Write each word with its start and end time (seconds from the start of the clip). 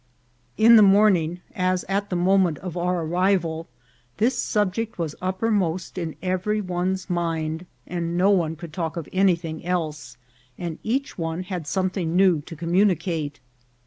In 0.57 0.77
the 0.77 0.81
morning, 0.81 1.41
as 1.53 1.83
at 1.83 2.09
the 2.09 2.15
moment 2.15 2.57
of 2.57 2.75
our 2.75 3.03
arrival, 3.03 3.67
this 4.17 4.35
subject 4.35 4.97
was 4.97 5.13
uppermost 5.21 5.95
in 5.95 6.15
every 6.23 6.59
one's 6.59 7.07
mind; 7.07 7.67
no 7.87 8.31
one 8.31 8.55
could 8.55 8.73
talk 8.73 8.97
of 8.97 9.07
anything 9.13 9.63
else, 9.63 10.17
and 10.57 10.79
each 10.81 11.19
one 11.19 11.43
had 11.43 11.67
some 11.67 11.91
thing 11.91 12.15
new 12.15 12.41
to 12.47 12.55
communicate. 12.55 13.39